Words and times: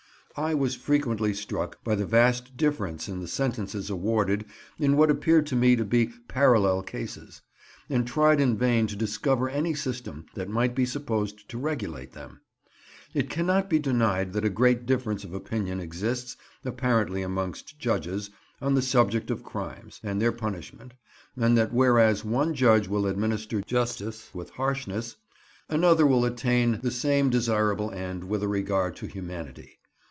I 0.37 0.53
was 0.53 0.75
frequently 0.75 1.33
struck 1.33 1.83
by 1.83 1.95
the 1.95 2.05
vast 2.05 2.55
difference 2.55 3.09
in 3.09 3.19
the 3.19 3.27
sentences 3.27 3.89
awarded 3.89 4.45
in 4.79 4.95
what 4.95 5.09
appeared 5.11 5.45
to 5.47 5.57
me 5.57 5.75
to 5.75 5.83
be 5.83 6.07
parallel 6.29 6.83
cases, 6.83 7.41
and 7.89 8.07
tried 8.07 8.39
in 8.39 8.55
vain 8.57 8.87
to 8.87 8.95
discover 8.95 9.49
any 9.49 9.73
system 9.73 10.27
that 10.35 10.47
might 10.47 10.73
be 10.73 10.85
supposed 10.85 11.49
to 11.49 11.57
regulate 11.57 12.13
them. 12.13 12.39
It 13.13 13.29
cannot 13.29 13.69
be 13.69 13.77
denied 13.77 14.31
that 14.31 14.45
a 14.45 14.49
great 14.49 14.85
difference 14.85 15.25
of 15.25 15.33
opinion 15.33 15.81
exists 15.81 16.37
apparently 16.63 17.23
amongst 17.23 17.77
judges 17.77 18.29
on 18.61 18.73
the 18.73 18.81
subject 18.81 19.31
of 19.31 19.43
crimes 19.43 19.99
and 20.01 20.21
their 20.21 20.31
punishment, 20.31 20.93
and 21.35 21.57
that 21.57 21.73
whereas 21.73 22.23
one 22.23 22.53
judge 22.53 22.87
will 22.87 23.05
administer 23.05 23.59
justice 23.59 24.29
with 24.33 24.51
harshness, 24.51 25.17
another 25.67 26.07
will 26.07 26.23
attain 26.23 26.79
the 26.81 26.89
same 26.89 27.29
desirable 27.29 27.91
end 27.91 28.23
with 28.23 28.41
a 28.41 28.47
regard 28.47 28.95
to 28.95 29.07
humanity. 29.07 29.79